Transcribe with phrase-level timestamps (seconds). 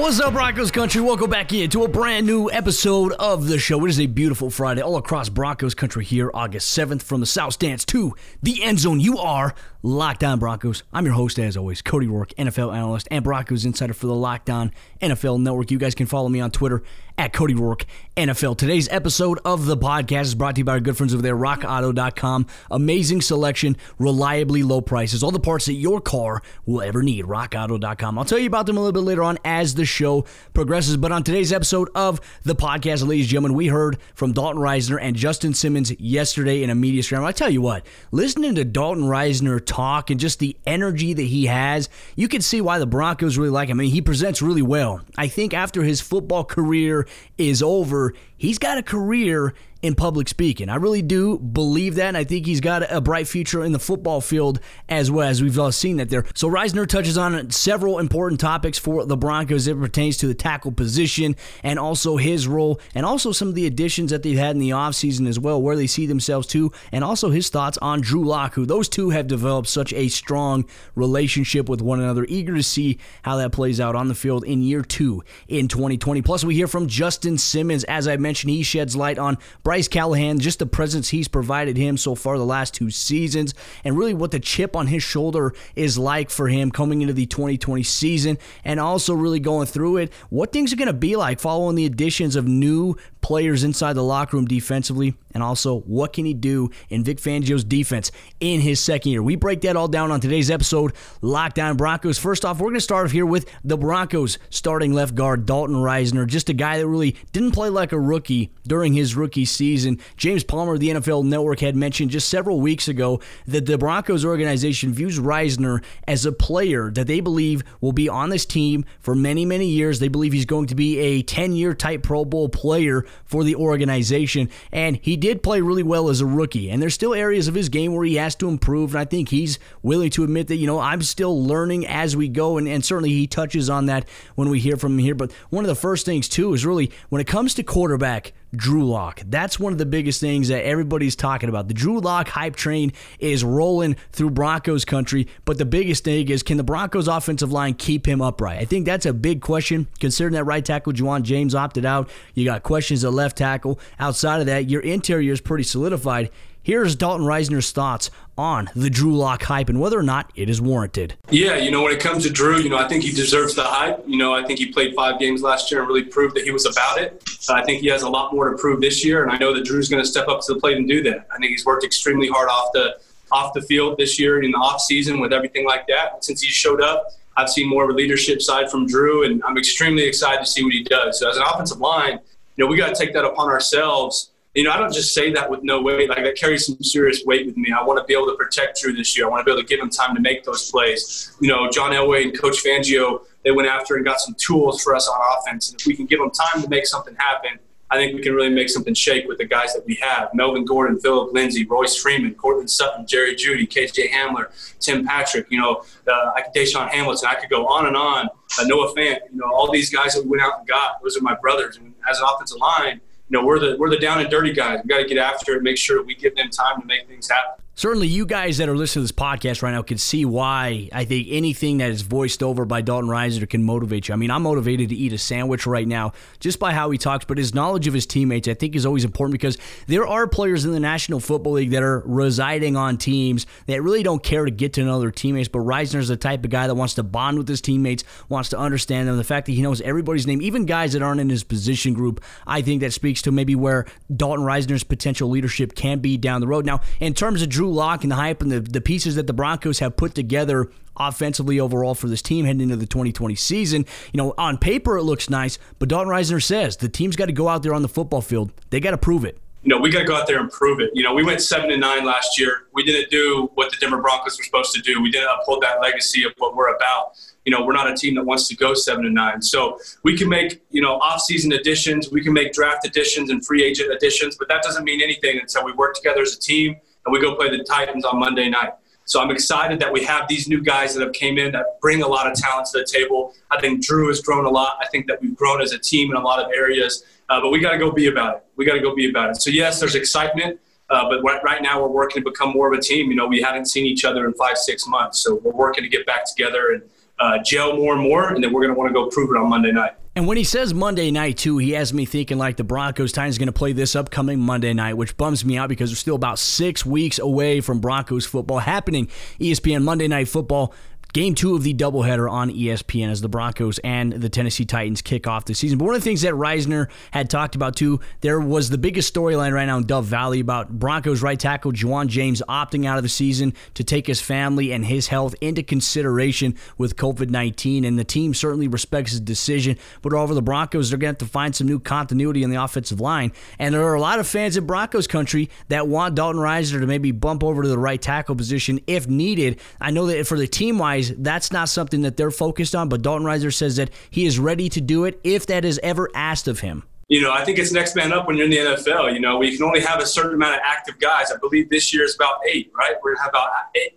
[0.00, 1.02] What's up, Broncos country?
[1.02, 3.84] Welcome back in to a brand new episode of the show.
[3.84, 7.52] It is a beautiful Friday all across Broncos country here, August 7th, from the South
[7.52, 8.98] Stands to the end zone.
[8.98, 10.84] You are Locked On Broncos.
[10.90, 14.48] I'm your host, as always, Cody Roark, NFL analyst and Broncos insider for the Locked
[14.48, 15.70] On NFL Network.
[15.70, 16.82] You guys can follow me on Twitter
[17.20, 17.84] at Cody Roark
[18.16, 18.56] NFL.
[18.56, 21.36] Today's episode of the podcast is brought to you by our good friends over there,
[21.36, 22.46] rockauto.com.
[22.70, 27.26] Amazing selection, reliably low prices, all the parts that your car will ever need.
[27.26, 28.18] rockauto.com.
[28.18, 30.96] I'll tell you about them a little bit later on as the show progresses.
[30.96, 34.98] But on today's episode of the podcast, ladies and gentlemen, we heard from Dalton Risner
[35.00, 37.22] and Justin Simmons yesterday in a media scrum.
[37.22, 41.46] I tell you what, listening to Dalton Risner talk and just the energy that he
[41.46, 43.78] has, you can see why the Broncos really like him.
[43.78, 45.02] I mean, he presents really well.
[45.18, 47.06] I think after his football career
[47.38, 50.68] is over, he's got a career in public speaking.
[50.68, 53.78] I really do believe that, and I think he's got a bright future in the
[53.78, 56.24] football field as well, as we've all seen that there.
[56.34, 60.34] So Risner touches on several important topics for the Broncos as it pertains to the
[60.34, 64.56] tackle position and also his role, and also some of the additions that they've had
[64.56, 68.00] in the offseason as well, where they see themselves too, and also his thoughts on
[68.00, 72.26] Drew Lock, who those two have developed such a strong relationship with one another.
[72.28, 76.22] Eager to see how that plays out on the field in year two in 2020.
[76.22, 77.84] Plus, we hear from Justin Simmons.
[77.84, 79.38] As I mentioned, he sheds light on
[79.70, 83.54] Bryce Callahan, just the presence he's provided him so far the last two seasons,
[83.84, 87.26] and really what the chip on his shoulder is like for him coming into the
[87.26, 91.38] 2020 season, and also really going through it, what things are going to be like
[91.38, 96.24] following the additions of new players inside the locker room defensively, and also what can
[96.24, 98.10] he do in Vic Fangio's defense
[98.40, 99.22] in his second year.
[99.22, 102.18] We break that all down on today's episode, Locked On Broncos.
[102.18, 105.76] First off, we're going to start off here with the Broncos starting left guard, Dalton
[105.76, 109.98] Risner, just a guy that really didn't play like a rookie during his rookie season.
[110.16, 114.24] James Palmer, of the NFL Network, had mentioned just several weeks ago that the Broncos
[114.24, 119.14] organization views Risner as a player that they believe will be on this team for
[119.14, 119.98] many, many years.
[119.98, 123.56] They believe he's going to be a 10 year type Pro Bowl player for the
[123.56, 124.50] organization.
[124.72, 126.70] And he did play really well as a rookie.
[126.70, 128.94] And there's still areas of his game where he has to improve.
[128.94, 132.28] And I think he's willing to admit that, you know, I'm still learning as we
[132.28, 132.58] go.
[132.58, 135.14] And, and certainly he touches on that when we hear from him here.
[135.14, 138.84] But one of the first things, too, is really when it comes to quarterback, Drew
[138.84, 139.22] Lock.
[139.26, 141.68] That's one of the biggest things that everybody's talking about.
[141.68, 146.42] The Drew Lock hype train is rolling through Broncos country, but the biggest thing is
[146.42, 148.58] can the Broncos offensive line keep him upright?
[148.58, 152.10] I think that's a big question considering that right tackle Ja'Wuan James opted out.
[152.34, 153.78] You got questions at left tackle.
[153.98, 156.30] Outside of that, your interior is pretty solidified.
[156.62, 160.60] Here's Dalton Risner's thoughts on the Drew Lock hype and whether or not it is
[160.60, 161.14] warranted.
[161.30, 163.64] Yeah, you know, when it comes to Drew, you know, I think he deserves the
[163.64, 164.04] hype.
[164.06, 166.50] You know, I think he played five games last year and really proved that he
[166.50, 167.22] was about it.
[167.48, 169.64] I think he has a lot more to prove this year, and I know that
[169.64, 171.26] Drew's going to step up to the plate and do that.
[171.34, 173.00] I think he's worked extremely hard off the
[173.32, 176.22] off the field this year in the off season with everything like that.
[176.24, 177.06] Since he showed up,
[177.36, 180.62] I've seen more of a leadership side from Drew, and I'm extremely excited to see
[180.62, 181.20] what he does.
[181.20, 182.18] So as an offensive line,
[182.56, 185.32] you know, we got to take that upon ourselves you know, I don't just say
[185.32, 186.08] that with no weight.
[186.08, 187.72] Like that carries some serious weight with me.
[187.72, 189.26] I want to be able to protect Drew this year.
[189.26, 191.36] I want to be able to give him time to make those plays.
[191.40, 194.94] You know, John Elway and Coach Fangio, they went after and got some tools for
[194.94, 195.70] us on offense.
[195.70, 197.60] And if we can give them time to make something happen,
[197.92, 200.30] I think we can really make something shake with the guys that we have.
[200.32, 204.46] Melvin Gordon, Phillip Lindsay, Royce Freeman, Courtland Sutton, Jerry Jeudy, KJ Hamler,
[204.78, 207.28] Tim Patrick, you know, uh, DaeSean Hamilton.
[207.28, 208.28] I could go on and on.
[208.58, 211.16] Uh, Noah Fant, you know, all these guys that we went out and got, those
[211.16, 211.78] are my brothers.
[211.78, 213.00] And as an offensive line,
[213.30, 214.80] you know, we're the we're the down and dirty guys.
[214.82, 217.30] We got to get after it, make sure we give them time to make things
[217.30, 220.86] happen certainly you guys that are listening to this podcast right now can see why
[220.92, 224.12] I think anything that is voiced over by Dalton Risner can motivate you.
[224.12, 227.24] I mean, I'm motivated to eat a sandwich right now just by how he talks,
[227.24, 229.56] but his knowledge of his teammates I think is always important because
[229.86, 234.02] there are players in the National Football League that are residing on teams that really
[234.02, 236.66] don't care to get to know their teammates, but Risner is the type of guy
[236.66, 239.16] that wants to bond with his teammates, wants to understand them.
[239.16, 242.22] The fact that he knows everybody's name, even guys that aren't in his position group,
[242.46, 246.46] I think that speaks to maybe where Dalton Risner's potential leadership can be down the
[246.46, 246.66] road.
[246.66, 249.32] Now, in terms of Drew Lock and the hype and the, the pieces that the
[249.32, 253.86] Broncos have put together offensively overall for this team heading into the 2020 season.
[254.12, 257.32] You know, on paper it looks nice, but Dalton Risner says the team's got to
[257.32, 258.52] go out there on the football field.
[258.70, 259.38] They got to prove it.
[259.62, 260.90] You know, we got to go out there and prove it.
[260.94, 262.62] You know, we went seven and nine last year.
[262.72, 265.02] We didn't do what the Denver Broncos were supposed to do.
[265.02, 267.12] We didn't uphold that legacy of what we're about.
[267.44, 269.42] You know, we're not a team that wants to go seven and nine.
[269.42, 273.62] So we can make you know off-season additions, we can make draft additions and free
[273.62, 277.12] agent additions, but that doesn't mean anything until we work together as a team and
[277.12, 278.72] we go play the Titans on Monday night.
[279.04, 282.02] So I'm excited that we have these new guys that have came in that bring
[282.02, 283.34] a lot of talent to the table.
[283.50, 284.78] I think Drew has grown a lot.
[284.80, 287.04] I think that we've grown as a team in a lot of areas.
[287.28, 288.44] Uh, but we got to go be about it.
[288.56, 289.42] We got to go be about it.
[289.42, 290.60] So yes, there's excitement.
[290.90, 293.10] Uh, but right, now, we're working to become more of a team.
[293.10, 295.88] You know, we haven't seen each other in five, six months, so we're working to
[295.88, 296.82] get back together and
[297.20, 299.36] uh, gel more and more, and then we're going to want to go prove it
[299.36, 299.92] on Monday night.
[300.20, 303.38] And when he says Monday night, too, he has me thinking like the Broncos Titans
[303.38, 306.38] going to play this upcoming Monday night, which bums me out because we're still about
[306.38, 309.06] six weeks away from Broncos football happening.
[309.40, 310.74] ESPN Monday Night Football
[311.12, 315.26] Game two of the doubleheader on ESPN as the Broncos and the Tennessee Titans kick
[315.26, 315.76] off the season.
[315.76, 319.12] But one of the things that Risner had talked about too, there was the biggest
[319.12, 323.02] storyline right now in Dove Valley about Broncos right tackle Ja'Wuan James opting out of
[323.02, 327.84] the season to take his family and his health into consideration with COVID 19.
[327.84, 329.78] And the team certainly respects his decision.
[330.02, 332.62] But over the Broncos, they're going to have to find some new continuity in the
[332.62, 333.32] offensive line.
[333.58, 336.86] And there are a lot of fans in Broncos country that want Dalton Risner to
[336.86, 339.58] maybe bump over to the right tackle position if needed.
[339.80, 342.88] I know that for the team wise, guys, that's not something that they're focused on.
[342.88, 346.08] But Dalton Risner says that he is ready to do it if that is ever
[346.14, 346.84] asked of him.
[347.08, 349.12] You know, I think it's next man up when you're in the NFL.
[349.12, 351.32] You know, we can only have a certain amount of active guys.
[351.32, 352.94] I believe this year is about eight, right?
[353.02, 353.50] We're going to have about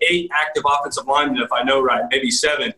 [0.10, 2.74] eight active offensive linemen, if I know right, maybe seven.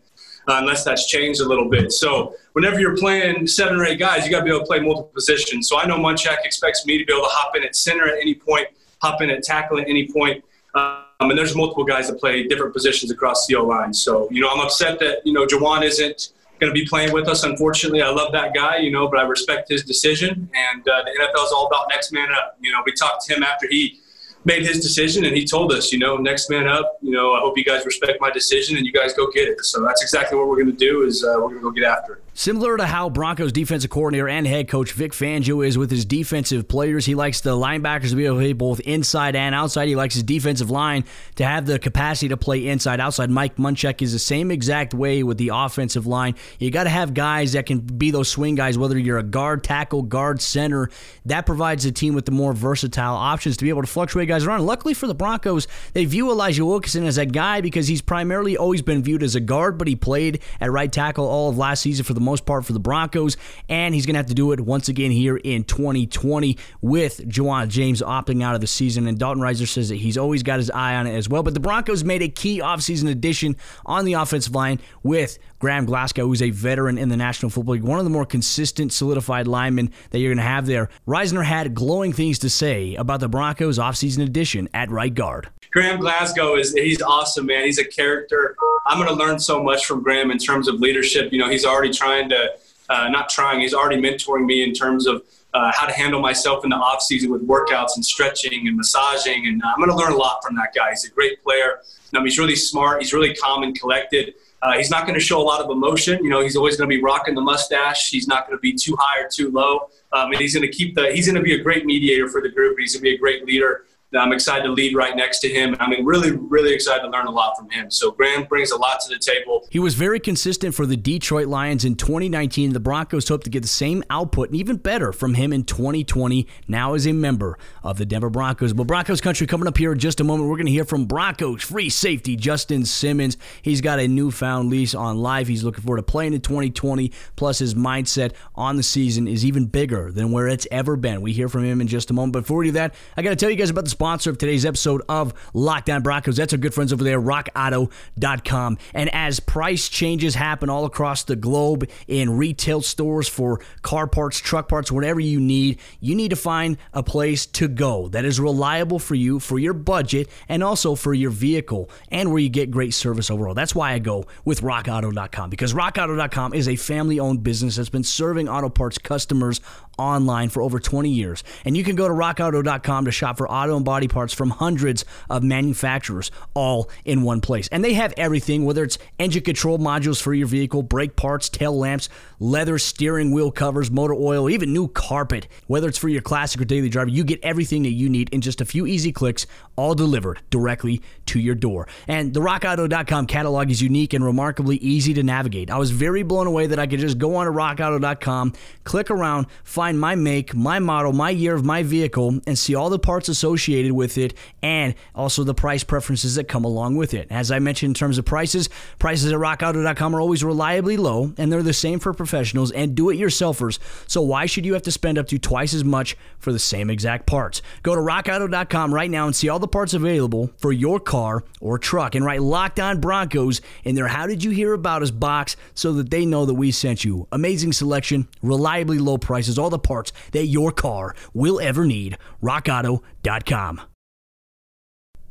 [0.47, 1.91] Uh, unless that's changed a little bit.
[1.91, 4.79] So whenever you're playing seven or eight guys, you got to be able to play
[4.79, 5.67] multiple positions.
[5.67, 8.19] So I know Munchak expects me to be able to hop in at center at
[8.21, 8.67] any point,
[9.01, 10.43] hop in at tackle at any point.
[10.75, 13.93] Uh, um, and there's multiple guys that play different positions across the O line.
[13.93, 16.29] So, you know, I'm upset that, you know, Ja'Wuan isn't
[16.59, 17.43] going to be playing with us.
[17.43, 20.49] Unfortunately, I love that guy, you know, but I respect his decision.
[20.53, 22.57] And uh, the NFL is all about next man up.
[22.59, 23.99] You know, we talked to him after he
[24.43, 27.39] made his decision and he told us, you know, next man up, you know, I
[27.39, 29.63] hope you guys respect my decision and you guys go get it.
[29.65, 31.83] So that's exactly what we're going to do is uh, we're going to go get
[31.83, 32.24] after it.
[32.37, 36.67] Similar to how Broncos defensive coordinator and head coach Vic Fangio is with his defensive
[36.67, 39.87] players, he likes the linebackers to be able to play both inside and outside.
[39.87, 41.05] He likes his defensive line
[41.35, 43.29] to have the capacity to play inside, outside.
[43.29, 46.35] Mike Munchak is the same exact way with the offensive line.
[46.59, 49.63] You got to have guys that can be those swing guys, whether you're a guard,
[49.63, 50.89] tackle, guard, center.
[51.23, 54.45] That provides the team with the more versatile options to be able to fluctuate guys
[54.45, 54.65] around.
[54.65, 58.81] Luckily for the Broncos, they view Elijah Wilkinson as a guy because he's primarily always
[58.81, 62.03] been viewed as a guard, but he played at right tackle all of last season
[62.03, 63.37] for the most part for the Broncos,
[63.69, 67.69] and he's going to have to do it once again here in 2020 with Ja'Wuan
[67.69, 69.07] James opting out of the season.
[69.07, 71.43] And Dalton Risner says that he's always got his eye on it as well.
[71.43, 73.55] But the Broncos made a key offseason addition
[73.85, 77.83] on the offensive line with Graham Glasgow, who's a veteran in the National Football League,
[77.83, 80.89] one of the more consistent, solidified linemen that you're going to have there.
[81.07, 85.49] Risner had glowing things to say about the Broncos offseason addition at right guard.
[85.71, 87.65] Graham Glasgow is he's awesome, man.
[87.65, 88.55] He's a character.
[88.85, 91.31] I'm going to learn so much from Graham in terms of leadership.
[91.33, 92.53] You know, he's already trying to,
[92.89, 95.23] uh, not trying, he's already mentoring me in terms of
[95.53, 99.47] uh, how to handle myself in the off season with workouts and stretching and massaging.
[99.47, 100.89] And I'm going to learn a lot from that guy.
[100.91, 101.79] He's a great player.
[102.15, 103.01] Um, he's really smart.
[103.01, 104.35] He's really calm and collected.
[104.65, 106.23] Uh, he's not going to show a lot of emotion.
[106.23, 108.09] You know, he's always going to be rocking the mustache.
[108.09, 109.89] He's not going to be too high or too low.
[110.11, 111.11] Um, and he's going to keep the.
[111.11, 112.79] He's going to be a great mediator for the group.
[112.79, 113.85] He's going to be a great leader.
[114.13, 115.75] I'm excited to lead right next to him.
[115.79, 117.89] I mean, really, really excited to learn a lot from him.
[117.91, 119.67] So Graham brings a lot to the table.
[119.69, 122.73] He was very consistent for the Detroit Lions in 2019.
[122.73, 126.47] The Broncos hope to get the same output and even better from him in 2020,
[126.67, 128.73] now as a member of the Denver Broncos.
[128.73, 130.49] But Broncos country coming up here in just a moment.
[130.49, 133.37] We're going to hear from Broncos free safety Justin Simmons.
[133.61, 135.47] He's got a newfound lease on life.
[135.47, 137.11] He's looking forward to playing in 2020.
[137.35, 141.21] Plus, his mindset on the season is even bigger than where it's ever been.
[141.21, 142.33] We hear from him in just a moment.
[142.33, 144.37] But before we do that, I got to tell you guys about the sponsor of
[144.37, 146.35] today's episode of Lockdown On Broncos.
[146.35, 148.77] That's our good friends over there, rockauto.com.
[148.93, 154.37] And as price changes happen all across the globe in retail stores for car parts,
[154.37, 158.37] truck parts, whatever you need, you need to find a place to go that is
[158.37, 162.69] reliable for you, for your budget, and also for your vehicle, and where you get
[162.69, 163.53] great service overall.
[163.53, 168.03] That's why I go with rockauto.com because rockauto.com is a family owned business that's been
[168.03, 169.61] serving auto parts customers
[169.97, 171.43] online for over 20 years.
[171.63, 175.05] And you can go to rockauto.com to shop for auto and body parts from hundreds
[175.29, 177.67] of manufacturers all in one place.
[177.69, 181.77] And they have everything, whether it's engine control modules for your vehicle, brake parts, tail
[181.77, 185.47] lamps, leather steering wheel covers, motor oil, even new carpet.
[185.67, 188.41] Whether it's for your classic or daily driver, you get everything that you need in
[188.41, 191.87] just a few easy clicks, all delivered directly to your door.
[192.07, 195.69] And the rockauto.com catalog is unique and remarkably easy to navigate.
[195.69, 199.47] I was very blown away that I could just go on to rockauto.com, click around,
[199.63, 203.29] find my make, my model, my year of my vehicle, and see all the parts
[203.29, 207.27] associated with it and also the price preferences that come along with it.
[207.29, 211.51] As I mentioned in terms of prices, prices at rockauto.com are always reliably low and
[211.51, 213.77] they're the same for professionals and do it yourselfers.
[214.07, 216.89] So why should you have to spend up to twice as much for the same
[216.89, 217.61] exact parts?
[217.83, 221.77] Go to rockauto.com right now and see all the parts available for your car or
[221.77, 225.55] truck and write Locked On Broncos in their How Did You Hear About Us box
[225.75, 227.27] so that they know that we sent you.
[227.31, 232.17] Amazing selection, reliably low prices, all the the parts that your car will ever need.
[232.41, 233.94] RockAuto.com.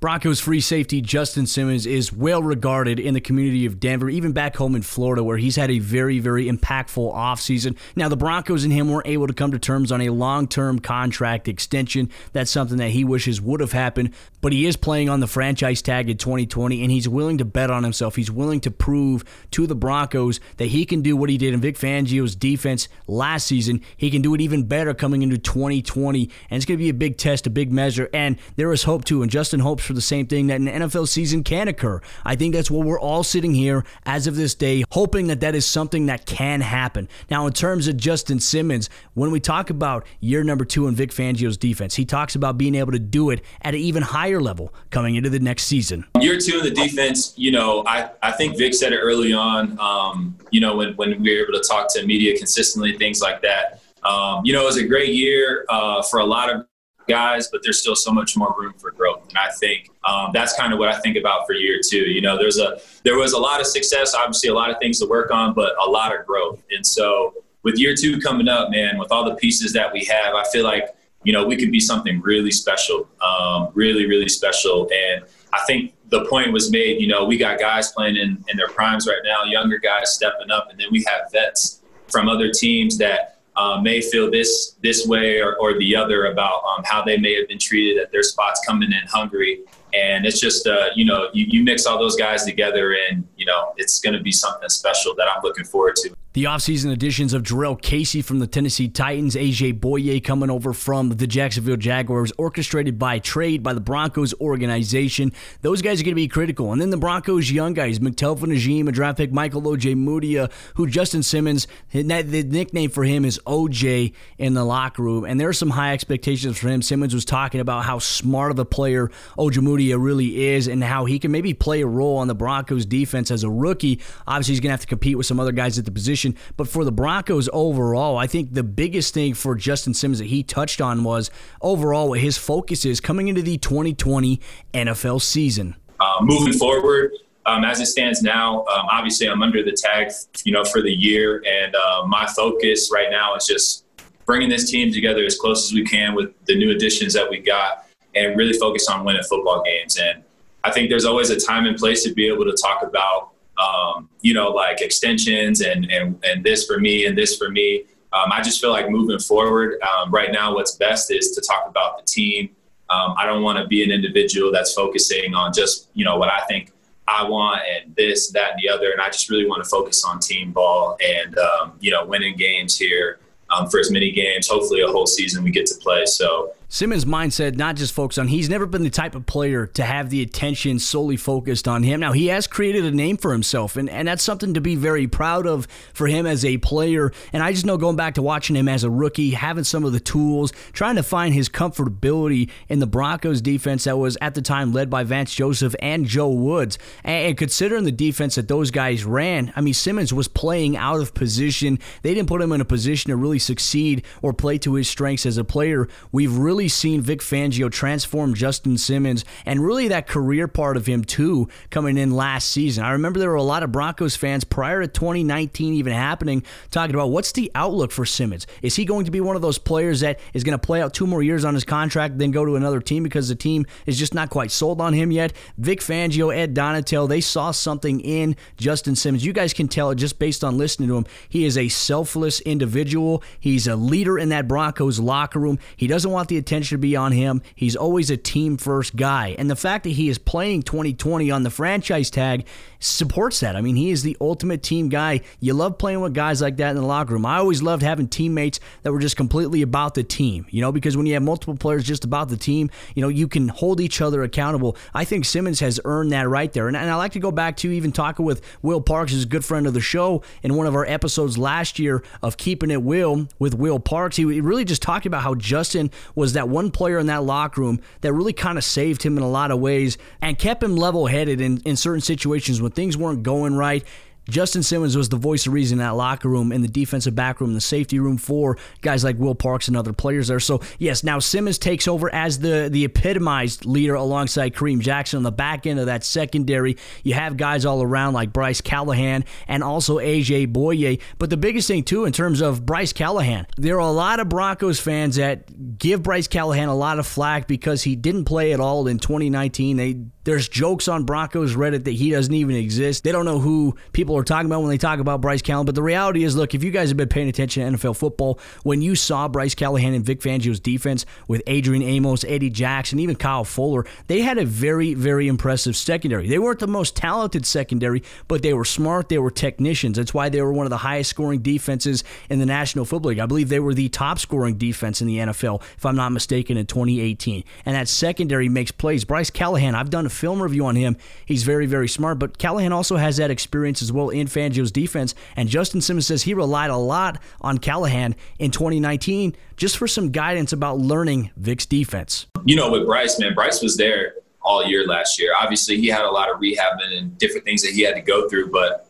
[0.04, 4.54] Broncos free safety Justin Simmons is well regarded in the community of Denver, even back
[4.54, 7.74] home in Florida, where he's had a very, very impactful offseason.
[7.96, 10.78] Now, the Broncos and him weren't able to come to terms on a long term
[10.78, 12.10] contract extension.
[12.34, 15.80] That's something that he wishes would have happened, but he is playing on the franchise
[15.80, 18.14] tag in 2020, and he's willing to bet on himself.
[18.14, 21.62] He's willing to prove to the Broncos that he can do what he did in
[21.62, 23.80] Vic Fangio's defense last season.
[23.96, 26.92] He can do it even better coming into 2020, and it's going to be a
[26.92, 29.22] big test, a big measure, and there is hope too.
[29.22, 32.00] And Justin hopes for the same thing that an NFL season can occur.
[32.24, 35.54] I think that's what we're all sitting here as of this day, hoping that that
[35.54, 37.08] is something that can happen.
[37.30, 41.10] Now, in terms of Justin Simmons, when we talk about year number two in Vic
[41.10, 44.72] Fangio's defense, he talks about being able to do it at an even higher level
[44.90, 46.04] coming into the next season.
[46.20, 49.78] Year two in the defense, you know, I, I think Vic said it early on,
[49.78, 53.42] um, you know, when, when we were able to talk to media consistently, things like
[53.42, 53.80] that.
[54.02, 56.66] Um, you know, it was a great year uh, for a lot of
[57.08, 59.13] guys, but there's still so much more room for growth.
[59.34, 61.98] And I think um, that's kind of what I think about for year two.
[61.98, 65.00] You know, there's a there was a lot of success, obviously a lot of things
[65.00, 66.62] to work on, but a lot of growth.
[66.70, 70.34] And so with year two coming up, man, with all the pieces that we have,
[70.34, 74.88] I feel like you know we could be something really special, um, really really special.
[74.92, 77.00] And I think the point was made.
[77.00, 80.50] You know, we got guys playing in, in their primes right now, younger guys stepping
[80.50, 85.06] up, and then we have vets from other teams that uh, may feel this this
[85.06, 88.22] way or, or the other about um, how they may have been treated at their
[88.22, 89.60] spots coming in hungry.
[89.92, 93.46] And it's just, uh, you know, you, you mix all those guys together and, you
[93.46, 96.14] know, it's going to be something special that I'm looking forward to.
[96.34, 101.10] The offseason additions of Jurrell Casey from the Tennessee Titans, AJ Bouye coming over from
[101.10, 105.32] the Jacksonville Jaguars, orchestrated by trade by the Broncos organization.
[105.62, 106.72] Those guys are going to be critical.
[106.72, 111.22] And then the Broncos' young guys, McTelvin Agim, a draft pick, Michael Ojemudia, who Justin
[111.22, 115.24] Simmons, the nickname for him is OJ in the locker room.
[115.24, 116.82] And there are some high expectations for him.
[116.82, 121.20] Simmons was talking about how smart of a player Ojemudia really is and how he
[121.20, 124.00] can maybe play a role on the Broncos defense as a rookie.
[124.26, 126.23] Obviously, he's going to have to compete with some other guys at the position
[126.56, 130.42] But for the Broncos overall, I think the biggest thing for Justin Simmons that he
[130.42, 134.40] touched on was overall what his focus is coming into the 2020
[134.72, 135.76] NFL season.
[136.00, 137.12] Uh, moving forward,
[137.46, 140.10] um, as it stands now, um, obviously I'm under the tag,
[140.44, 143.84] you know, for the year, and uh, my focus right now is just
[144.24, 147.38] bringing this team together as close as we can with the new additions that we
[147.38, 149.98] got, and really focus on winning football games.
[149.98, 150.22] And
[150.64, 154.03] I think there's always a time and place to be able to talk about um,
[154.24, 157.84] you know, like extensions and, and, and this for me and this for me.
[158.10, 161.66] Um, I just feel like moving forward um, right now, what's best is to talk
[161.68, 162.48] about the team.
[162.88, 166.30] Um, I don't want to be an individual that's focusing on just, you know, what
[166.30, 166.72] I think
[167.06, 168.92] I want and this, that, and the other.
[168.92, 172.34] And I just really want to focus on team ball and, um, you know, winning
[172.34, 173.18] games here
[173.50, 176.06] um, for as many games, hopefully a whole season we get to play.
[176.06, 179.84] So Simmons' mindset not just focused on he's never been the type of player to
[179.84, 182.00] have the attention solely focused on him.
[182.00, 185.06] Now he has created a name for himself, and, and that's something to be very
[185.06, 187.12] proud of for him as a player.
[187.32, 189.92] And I just know going back to watching him as a rookie, having some of
[189.92, 194.42] the tools, trying to find his comfortability in the Broncos defense that was at the
[194.42, 196.76] time led by Vance Joseph and Joe Woods.
[197.04, 201.00] And, and considering the defense that those guys ran, I mean Simmons was playing out
[201.00, 201.78] of position.
[202.02, 205.24] They didn't put him in a position to really succeed or play to his strengths
[205.24, 205.86] as a player.
[206.10, 210.86] We've really really seen Vic Fangio transform Justin Simmons and really that career part of
[210.86, 212.84] him too coming in last season.
[212.84, 216.94] I remember there were a lot of Broncos fans prior to 2019 even happening talking
[216.94, 218.46] about what's the outlook for Simmons?
[218.62, 220.94] Is he going to be one of those players that is going to play out
[220.94, 223.98] two more years on his contract, then go to another team because the team is
[223.98, 225.34] just not quite sold on him yet?
[225.58, 229.22] Vic Fangio, Ed Donatell, they saw something in Justin Simmons.
[229.22, 231.04] You guys can tell it just based on listening to him.
[231.28, 233.22] He is a selfless individual.
[233.38, 235.58] He's a leader in that Broncos locker room.
[235.76, 237.42] He doesn't want the attention attention to be on him.
[237.54, 239.34] He's always a team first guy.
[239.38, 242.46] And the fact that he is playing 2020 on the franchise tag
[242.84, 243.56] supports that.
[243.56, 245.20] I mean, he is the ultimate team guy.
[245.40, 247.26] You love playing with guys like that in the locker room.
[247.26, 250.96] I always loved having teammates that were just completely about the team, you know, because
[250.96, 254.00] when you have multiple players just about the team, you know, you can hold each
[254.00, 254.76] other accountable.
[254.92, 256.68] I think Simmons has earned that right there.
[256.68, 259.28] And, and I like to go back to even talking with Will Parks, who's a
[259.28, 262.82] good friend of the show, in one of our episodes last year of Keeping It
[262.82, 264.16] Will with Will Parks.
[264.16, 267.80] He really just talked about how Justin was that one player in that locker room
[268.02, 271.06] that really kind of saved him in a lot of ways and kept him level
[271.06, 273.84] headed in, in certain situations when things weren't going right
[274.28, 277.40] Justin Simmons was the voice of reason in that locker room, in the defensive back
[277.40, 280.40] room, the safety room for guys like Will Parks and other players there.
[280.40, 285.22] So yes, now Simmons takes over as the the epitomized leader alongside Kareem Jackson on
[285.22, 286.76] the back end of that secondary.
[287.02, 291.00] You have guys all around like Bryce Callahan and also AJ Bouye.
[291.18, 294.28] But the biggest thing too, in terms of Bryce Callahan, there are a lot of
[294.28, 298.60] Broncos fans that give Bryce Callahan a lot of flack because he didn't play at
[298.60, 299.76] all in 2019.
[299.76, 303.04] They there's jokes on Broncos Reddit that he doesn't even exist.
[303.04, 305.66] They don't know who people are talking about when they talk about Bryce Callahan.
[305.66, 308.40] But the reality is, look, if you guys have been paying attention to NFL football,
[308.62, 313.16] when you saw Bryce Callahan and Vic Fangio's defense with Adrian Amos, Eddie Jackson, even
[313.16, 316.28] Kyle Fuller, they had a very, very impressive secondary.
[316.28, 319.08] They weren't the most talented secondary, but they were smart.
[319.10, 319.98] They were technicians.
[319.98, 323.18] That's why they were one of the highest scoring defenses in the National Football League.
[323.18, 326.56] I believe they were the top scoring defense in the NFL, if I'm not mistaken,
[326.56, 327.44] in 2018.
[327.66, 329.04] And that secondary makes plays.
[329.04, 330.96] Bryce Callahan, I've done a film review on him.
[331.26, 335.14] He's very, very smart, but Callahan also has that experience as well in Fangio's defense.
[335.36, 340.10] And Justin Simmons says he relied a lot on Callahan in 2019 just for some
[340.10, 342.26] guidance about learning Vic's defense.
[342.44, 345.32] You know, with Bryce, man, Bryce was there all year last year.
[345.38, 348.28] Obviously, he had a lot of rehabbing and different things that he had to go
[348.28, 348.88] through, but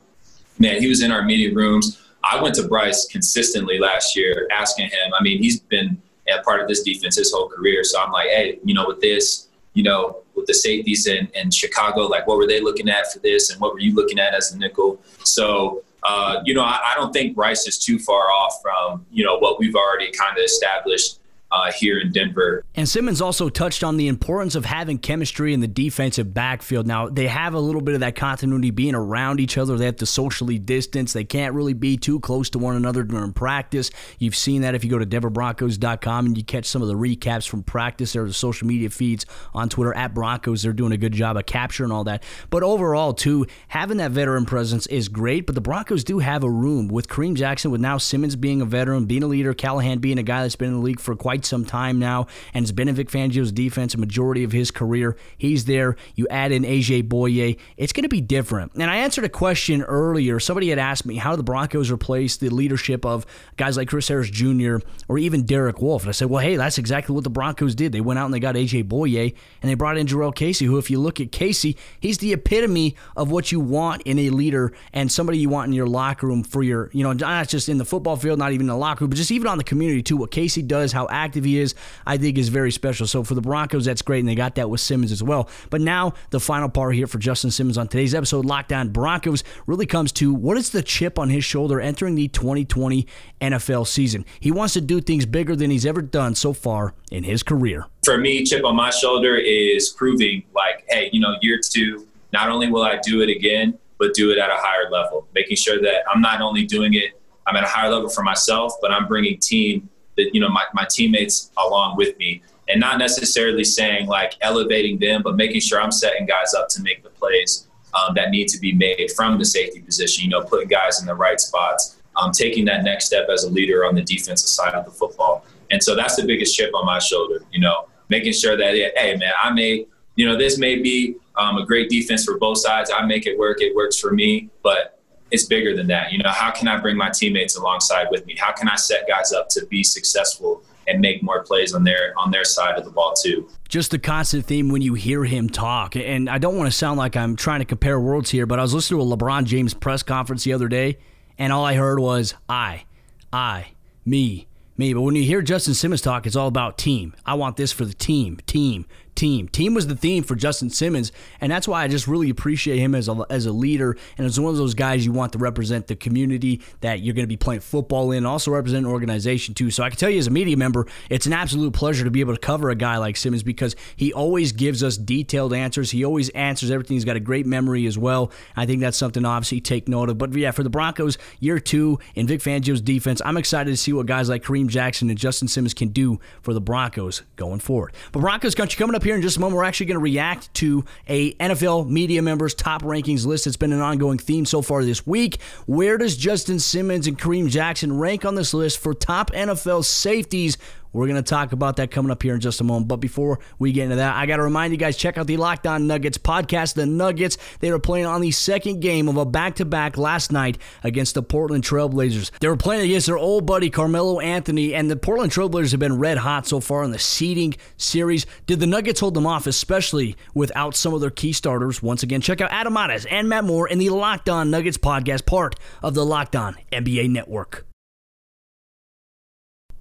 [0.58, 2.00] man, he was in our meeting rooms.
[2.24, 5.12] I went to Bryce consistently last year asking him.
[5.18, 7.84] I mean, he's been a part of this defense his whole career.
[7.84, 11.50] So I'm like, hey, you know, with this, you know, with the safeties in, in
[11.50, 14.34] Chicago, like what were they looking at for this and what were you looking at
[14.34, 15.00] as a nickel?
[15.22, 19.24] So, uh, you know, I, I, don't think Rice is too far off from, you
[19.24, 21.18] know, what we've already kind of established
[21.54, 22.64] uh, here in Denver.
[22.74, 26.86] And Simmons also touched on the importance of having chemistry in the defensive backfield.
[26.86, 29.76] Now, they have a little bit of that continuity being around each other.
[29.76, 31.12] They have to socially distance.
[31.12, 33.90] They can't really be too close to one another during practice.
[34.18, 37.48] You've seen that if you go to DenverBroncos.com and you catch some of the recaps
[37.48, 40.62] from practice or the social media feeds on Twitter at Broncos.
[40.62, 42.24] They're doing a good job of capturing all that.
[42.50, 45.46] But overall, too, having that veteran presence is great.
[45.46, 48.64] But the Broncos do have a room with Kareem Jackson, with now Simmons being a
[48.64, 51.43] veteran, being a leader, Callahan being a guy that's been in the league for quite
[51.44, 54.70] quite some time now and has been in Vic Fangio's defense a majority of his
[54.70, 55.16] career.
[55.36, 55.96] He's there.
[56.14, 57.58] You add in AJ Bouye.
[57.76, 58.72] It's going to be different.
[58.74, 60.40] And I answered a question earlier.
[60.40, 64.30] Somebody had asked me, how the Broncos replace the leadership of guys like Chris Harris
[64.30, 64.76] Jr.
[65.08, 66.02] or even Derek Wolfe?
[66.02, 67.92] And I said, well, hey, that's exactly what the Broncos did.
[67.92, 70.78] They went out and they got AJ Bouye and they brought in Jurrell Casey, who,
[70.78, 74.72] if you look at Casey, he's the epitome of what you want in a leader
[74.92, 77.78] and somebody you want in your locker room for your, you know, not just in
[77.78, 80.02] the football field, not even in the locker room, but just even on the community
[80.02, 80.16] too.
[80.16, 81.74] What Casey does, how active active he is,
[82.06, 83.06] I think is very special.
[83.06, 85.48] So for the Broncos, that's great, and they got that with Simmons as well.
[85.70, 89.42] But now the final part here for Justin Simmons on today's episode, Locked On Broncos,
[89.66, 93.06] really comes to what is the chip on his shoulder entering the 2020
[93.40, 94.24] NFL season.
[94.38, 97.86] He wants to do things bigger than he's ever done so far in his career.
[98.04, 102.50] For me, chip on my shoulder is proving like, hey, you know, year two, not
[102.50, 105.80] only will I do it again, but do it at a higher level, making sure
[105.80, 109.06] that I'm not only doing it I'm at a higher level for myself, but I'm
[109.06, 112.42] bringing team that you know my, my teammates along with me.
[112.66, 116.80] And not necessarily saying like elevating them but making sure i'm setting guys up to
[116.80, 120.40] make the plays um, that need to be made from the safety position you know
[120.40, 123.94] putting guys in the right spots um, taking that next step as a leader on
[123.94, 125.44] the defensive side of the football.
[125.70, 129.14] And so that's the biggest chip on my shoulder you know making sure that hey
[129.18, 129.84] man i may
[130.16, 132.90] you know this may be um, a great defense for both sides.
[132.94, 134.50] I make it work it works for me.
[134.62, 134.93] But
[135.34, 136.12] it's bigger than that.
[136.12, 138.36] You know, how can I bring my teammates alongside with me?
[138.38, 142.14] How can I set guys up to be successful and make more plays on their
[142.16, 143.48] on their side of the ball too?
[143.68, 146.98] Just the constant theme when you hear him talk, and I don't want to sound
[146.98, 149.74] like I'm trying to compare worlds here, but I was listening to a LeBron James
[149.74, 150.98] press conference the other day,
[151.36, 152.84] and all I heard was I,
[153.32, 153.72] I,
[154.04, 154.94] me, me.
[154.94, 157.12] But when you hear Justin Simmons talk, it's all about team.
[157.26, 159.48] I want this for the team, team, team.
[159.48, 162.94] Team was the theme for Justin Simmons, and that's why I just really appreciate him
[162.94, 165.86] as a, as a leader and as one of those guys you want to represent
[165.86, 169.70] the community that you're going to be playing football in, also represent an organization too.
[169.70, 172.20] So I can tell you as a media member, it's an absolute pleasure to be
[172.20, 175.90] able to cover a guy like Simmons because he always gives us detailed answers.
[175.90, 176.96] He always answers everything.
[176.96, 178.32] He's got a great memory as well.
[178.56, 180.18] I think that's something obviously take note of.
[180.18, 183.92] But yeah, for the Broncos, year two in Vic Fangio's defense, I'm excited to see
[183.92, 187.94] what guys like Kareem Jackson and Justin Simmons can do for the Broncos going forward.
[188.12, 189.56] But Broncos country coming up here in just a moment.
[189.56, 193.46] We're actually going to react to a NFL media members top rankings list.
[193.46, 195.40] It's been an ongoing theme so far this week.
[195.66, 200.56] Where does Justin Simmons and Kareem Jackson rank on this list for top NFL safeties?
[200.94, 202.86] We're going to talk about that coming up here in just a moment.
[202.86, 205.36] But before we get into that, I got to remind you guys check out the
[205.36, 206.74] Locked On Nuggets podcast.
[206.74, 210.30] The Nuggets, they were playing on the second game of a back to back last
[210.30, 212.30] night against the Portland Trailblazers.
[212.38, 215.98] They were playing against their old buddy Carmelo Anthony, and the Portland Trailblazers have been
[215.98, 218.24] red hot so far in the seeding series.
[218.46, 221.82] Did the Nuggets hold them off, especially without some of their key starters?
[221.82, 225.26] Once again, check out Adam Mares and Matt Moore in the Locked On Nuggets podcast,
[225.26, 227.66] part of the Locked On NBA Network.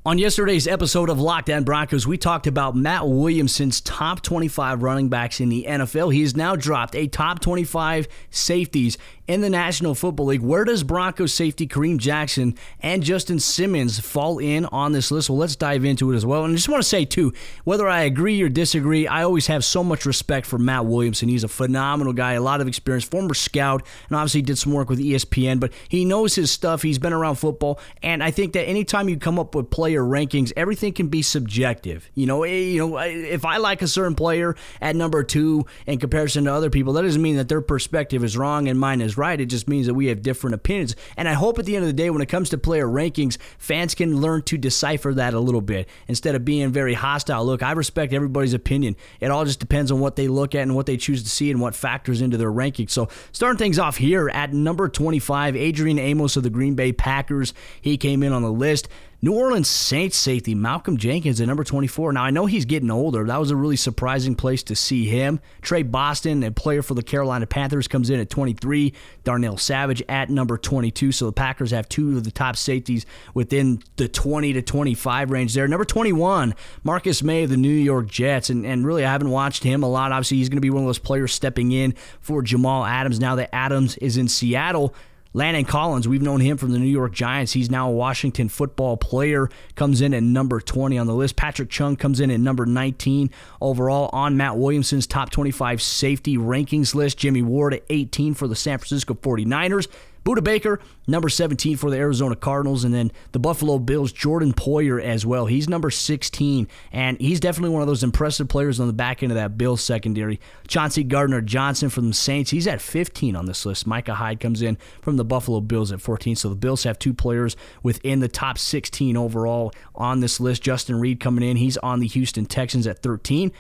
[0.06, 5.08] On yesterday's episode of Locked On Broncos, we talked about Matt Williamson's top 25 running
[5.08, 6.14] backs in the NFL.
[6.14, 10.42] He has now dropped a top 25 safeties in the National Football League.
[10.42, 15.30] Where does Broncos safety Kareem Jackson and Justin Simmons fall in on this list?
[15.30, 16.44] Well, let's dive into it as well.
[16.44, 17.34] And I just want to say, too,
[17.64, 21.30] whether I agree or disagree, I always have so much respect for Matt Williamson.
[21.30, 24.90] He's a phenomenal guy, a lot of experience, former scout, and obviously did some work
[24.90, 26.82] with ESPN, but he knows his stuff.
[26.82, 27.80] He's been around football.
[28.02, 32.10] And I think that anytime you come up with player rankings, everything can be subjective.
[32.14, 36.00] You know, eh, you know, if I like a certain player at number two in
[36.00, 39.13] comparison to other people, that doesn't mean that their perspective is wrong and mine is
[39.14, 39.40] is right.
[39.40, 40.96] It just means that we have different opinions.
[41.16, 43.38] And I hope at the end of the day, when it comes to player rankings,
[43.58, 47.46] fans can learn to decipher that a little bit instead of being very hostile.
[47.46, 48.96] Look, I respect everybody's opinion.
[49.20, 51.52] It all just depends on what they look at and what they choose to see
[51.52, 52.88] and what factors into their ranking.
[52.88, 57.54] So, starting things off here at number 25, Adrian Amos of the Green Bay Packers.
[57.82, 58.88] He came in on the list.
[59.24, 62.12] New Orleans Saints safety Malcolm Jenkins at number 24.
[62.12, 63.24] Now, I know he's getting older.
[63.24, 65.40] That was a really surprising place to see him.
[65.62, 68.94] Tre Boston, a player for the Carolina Panthers, comes in at 23.
[69.24, 71.14] Darnell Savage at number 22.
[71.14, 75.54] So the Packers have two of the top safeties within the 20 to 25 range
[75.54, 75.70] there.
[75.70, 78.50] Number 21, Marcus Maye of the New York Jets.
[78.50, 80.12] And, and really, I haven't watched him a lot.
[80.12, 83.36] Obviously, he's going to be one of those players stepping in for Jamal Adams now
[83.36, 84.94] that Adams is in Seattle.
[85.36, 87.54] Landon Collins, we've known him from the New York Giants.
[87.54, 91.36] He's now a Washington football player, comes in at number 20 on the list.
[91.36, 96.94] Patrick Chung comes in at number 19 overall on Matt Williamson's top 25 safety rankings
[96.94, 97.18] list.
[97.18, 99.88] Jimmy Ward at 18 for the San Francisco 49ers.
[100.24, 105.02] Budda Baker, number 17 for the Arizona Cardinals, and then the Buffalo Bills, Jordan Poyer
[105.02, 105.48] as well.
[105.48, 109.32] He's number 16, and he's definitely one of those impressive players on the back end
[109.32, 110.40] of that Bills secondary.
[110.68, 113.86] Chauncey Gardner Johnson from the Saints, he's at 15 on this list.
[113.86, 116.36] Micah Hyde comes in from the Buffalo Bills at 14.
[116.38, 120.64] So the Bills have two players within the top 16 overall on this list.
[120.64, 123.52] Justin Reid coming in, he's on the Houston Texans at 13.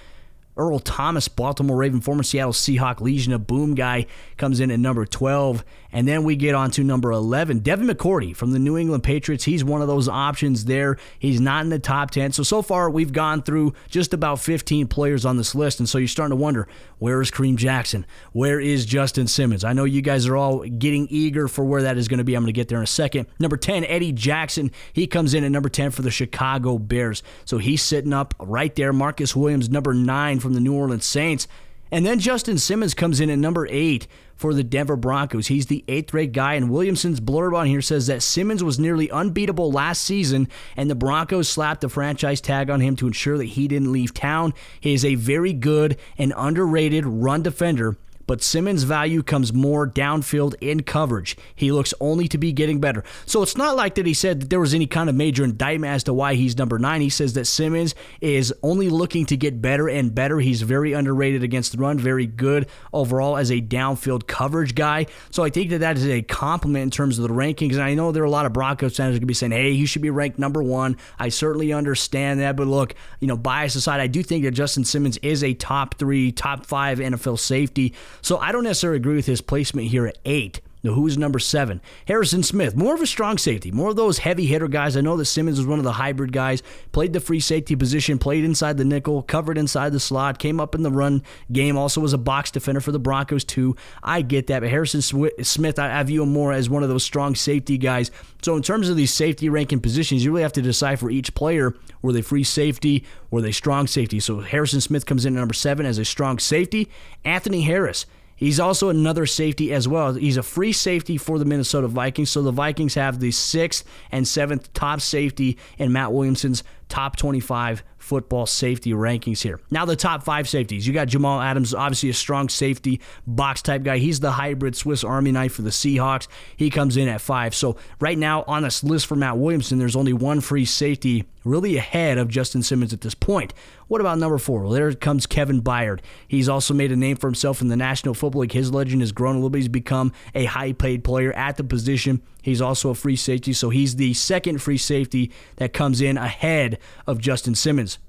[0.55, 4.05] Earl Thomas, Baltimore Raven, former Seattle Seahawk, Legion of Boom guy,
[4.37, 5.63] comes in at number 12.
[5.93, 9.43] And then we get on to number 11, Devin McCourty from the New England Patriots.
[9.43, 10.97] He's one of those options there.
[11.19, 12.33] He's not in the top 10.
[12.33, 15.79] So, so far, we've gone through just about 15 players on this list.
[15.79, 18.05] And so you're starting to wonder where is Kareem Jackson?
[18.31, 19.63] Where is Justin Simmons?
[19.63, 22.33] I know you guys are all getting eager for where that is going to be.
[22.33, 23.27] I'm going to get there in a second.
[23.39, 24.71] Number 10, Eddie Jackson.
[24.91, 27.21] He comes in at number 10 for the Chicago Bears.
[27.45, 28.91] So he's sitting up right there.
[28.93, 31.47] Marcus Williams, number 9 from the New Orleans Saints.
[31.93, 35.45] And then Justin Simmons comes in at number eight for the Denver Broncos.
[35.45, 39.11] He's the eighth rate guy, and Williamson's blurb on here says that Simmons was nearly
[39.11, 43.45] unbeatable last season, and the Broncos slapped the franchise tag on him to ensure that
[43.45, 44.55] he didn't leave town.
[44.79, 47.95] He is a very good and underrated run defender
[48.27, 51.37] but Simmons' value comes more downfield in coverage.
[51.55, 53.03] He looks only to be getting better.
[53.25, 55.93] So it's not like that he said that there was any kind of major indictment
[55.93, 57.01] as to why he's number nine.
[57.01, 60.39] He says that Simmons is only looking to get better and better.
[60.39, 65.07] He's very underrated against the run, very good overall as a downfield coverage guy.
[65.29, 67.73] So I think that that is a compliment in terms of the rankings.
[67.73, 69.75] And I know there are a lot of Broncos fans going to be saying, hey,
[69.75, 70.97] he should be ranked number one.
[71.19, 72.55] I certainly understand that.
[72.55, 75.95] But look, you know, bias aside, I do think that Justin Simmons is a top
[75.95, 77.93] three, top five NFL safety.
[78.23, 80.61] So I don't necessarily agree with his placement here at eight.
[80.83, 81.81] Now, who's number seven?
[82.07, 84.97] Harrison Smith, more of a strong safety, more of those heavy hitter guys.
[84.97, 88.19] I know that Simmons was one of the hybrid guys, played the free safety position,
[88.19, 92.01] played inside the nickel, covered inside the slot, came up in the run game, also
[92.01, 93.77] was a box defender for the Broncos, too.
[94.03, 97.33] I get that, but Harrison Smith, I view him more as one of those strong
[97.35, 98.11] safety guys.
[98.41, 101.33] So, in terms of these safety ranking positions, you really have to decide for each
[101.33, 104.19] player were they free safety, were they strong safety?
[104.19, 106.89] So, Harrison Smith comes in at number seven as a strong safety.
[107.23, 110.13] Anthony Harris He's also another safety as well.
[110.13, 112.29] He's a free safety for the Minnesota Vikings.
[112.29, 117.83] So the Vikings have the sixth and seventh top safety in Matt Williamson's top 25
[117.97, 119.59] football safety rankings here.
[119.71, 120.85] Now, the top five safeties.
[120.85, 123.97] You got Jamal Adams, obviously a strong safety, box type guy.
[123.97, 126.27] He's the hybrid Swiss Army knife for the Seahawks.
[126.57, 127.55] He comes in at five.
[127.55, 131.77] So, right now on this list for Matt Williamson, there's only one free safety really
[131.77, 133.53] ahead of Justin Simmons at this point.
[133.93, 134.63] What about number four?
[134.63, 135.99] Well, there comes Kevin Byard.
[136.27, 138.51] He's also made a name for himself in the National Football League.
[138.51, 139.59] His legend has grown a little bit.
[139.59, 142.23] He's become a high paid player at the position.
[142.41, 146.79] He's also a free safety, so he's the second free safety that comes in ahead
[147.05, 147.99] of Justin Simmons.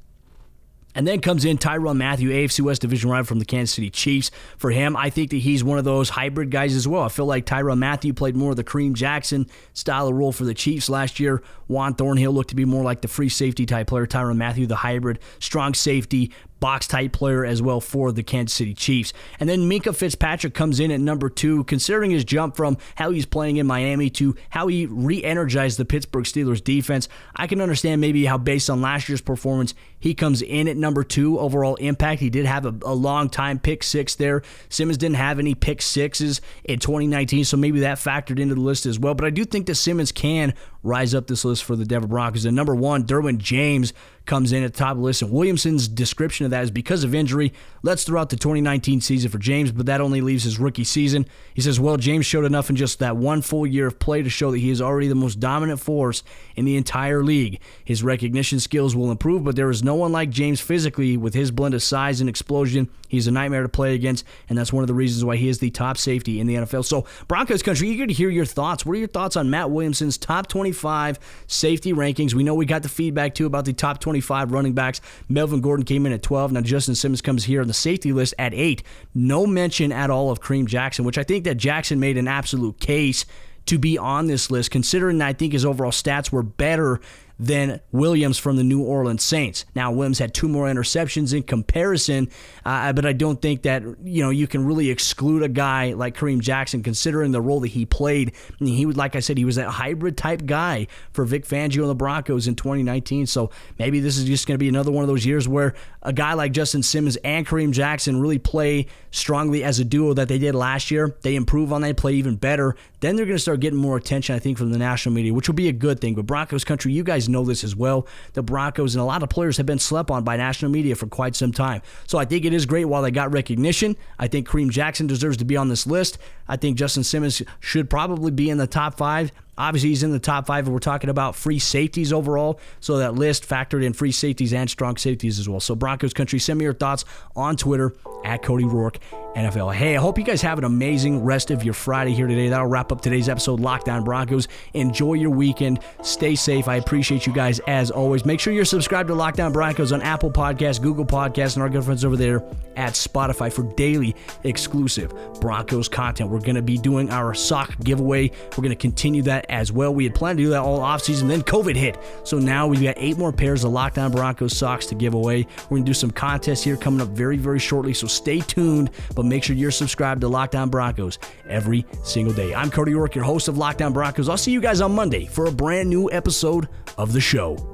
[0.94, 4.30] And then comes in Tyrann Mathieu, AFC West division rival from the Kansas City Chiefs.
[4.56, 7.02] For him, I think that he's one of those hybrid guys as well.
[7.02, 10.44] I feel like Tyrann Mathieu played more of the Kareem Jackson style of role for
[10.44, 11.42] the Chiefs last year.
[11.66, 14.06] Juan Thornhill looked to be more like the free safety type player.
[14.06, 16.30] Tyrann Mathieu, the hybrid, strong safety,
[16.64, 19.12] box type player as well for the Kansas City Chiefs.
[19.38, 23.26] And then Minkah Fitzpatrick comes in at number two, considering his jump from how he's
[23.26, 27.06] playing in Miami to how he re energized the Pittsburgh Steelers defense.
[27.36, 31.04] I can understand maybe how, based on last year's performance, he comes in at number
[31.04, 32.22] two overall impact.
[32.22, 34.40] He did have a, a long time pick six there.
[34.70, 38.86] Simmons didn't have any pick sixes in 2019, so maybe that factored into the list
[38.86, 39.12] as well.
[39.12, 42.44] But I do think that Simmons can rise up this list for the Denver Broncos.
[42.44, 43.92] And number one, Derwin James
[44.26, 45.22] comes in at the top of the list.
[45.22, 47.52] And Williamson's description of that is because of injury.
[47.82, 51.26] Let's throw out the 2019 season for James, but that only leaves his rookie season.
[51.52, 54.30] He says, well, James showed enough in just that one full year of play to
[54.30, 56.22] show that he is already the most dominant force
[56.56, 57.60] in the entire league.
[57.84, 61.50] His recognition skills will improve, but there is no one like James physically with his
[61.50, 62.88] blend of size and explosion.
[63.08, 65.58] He's a nightmare to play against, and that's one of the reasons why he is
[65.58, 66.84] the top safety in the NFL.
[66.84, 68.84] So, Broncos country, eager to hear your thoughts.
[68.84, 72.34] What are your thoughts on Matt Williamson's top 25 safety rankings?
[72.34, 75.00] We know we got the feedback too about the top 25 running backs.
[75.28, 76.52] Melvin Gordon came in at 12.
[76.52, 78.82] Now, Justin Simmons comes here on the safety list at 8.
[79.14, 82.80] No mention at all of Kareem Jackson, which I think that Jackson made an absolute
[82.80, 83.24] case
[83.66, 87.00] to be on this list, considering I think his overall stats were better
[87.38, 89.64] than Williams from the New Orleans Saints.
[89.74, 92.28] Now Williams had two more interceptions in comparison,
[92.64, 96.16] uh, but I don't think that you know you can really exclude a guy like
[96.16, 98.32] Kareem Jackson considering the role that he played.
[98.58, 101.90] He was like I said, he was that hybrid type guy for Vic Fangio and
[101.90, 103.26] the Broncos in 2019.
[103.26, 106.12] So maybe this is just going to be another one of those years where a
[106.12, 110.38] guy like Justin Simmons and Kareem Jackson really play strongly as a duo that they
[110.38, 111.16] did last year.
[111.22, 112.76] They improve on that, play even better.
[113.00, 115.48] Then they're going to start getting more attention, I think, from the national media, which
[115.48, 116.14] will be a good thing.
[116.14, 118.06] But Broncos country, you guys know this as well.
[118.32, 121.06] The Broncos and a lot of players have been slept on by national media for
[121.06, 121.82] quite some time.
[122.06, 123.96] So I think it is great while they got recognition.
[124.18, 126.18] I think Kareem Jackson deserves to be on this list.
[126.48, 129.32] I think Justin Simmons should probably be in the top five.
[129.56, 132.58] Obviously, he's in the top five, and we're talking about free safeties overall.
[132.80, 135.60] So that list factored in free safeties and strong safeties as well.
[135.60, 137.04] So, Broncos country, send me your thoughts
[137.36, 137.94] on Twitter
[138.24, 138.96] at Cody Roark
[139.34, 139.74] NFL.
[139.74, 142.48] Hey, I hope you guys have an amazing rest of your Friday here today.
[142.48, 144.46] That'll wrap up today's episode, Locked On Broncos.
[144.74, 145.80] Enjoy your weekend.
[146.02, 146.68] Stay safe.
[146.68, 148.24] I appreciate you guys as always.
[148.24, 151.68] Make sure you're subscribed to Locked On Broncos on Apple Podcasts, Google Podcasts, and our
[151.68, 152.44] good friends over there
[152.76, 156.30] at Spotify for daily exclusive Broncos content.
[156.30, 158.30] We're going to be doing our sock giveaway.
[158.52, 159.92] We're going to continue that as well.
[159.92, 161.98] We had planned to do that all offseason, then COVID hit.
[162.22, 165.46] So now we've got eight more pairs of Locked On Broncos socks to give away.
[165.64, 167.94] We're going to do some contests here coming up very, very shortly.
[167.94, 172.54] So stay tuned, but make sure you're subscribed to Locked On Broncos every single day.
[172.54, 174.28] I'm Cody Roark, your host of Locked On Broncos.
[174.28, 177.73] I'll see you guys on Monday for a brand new episode of the show.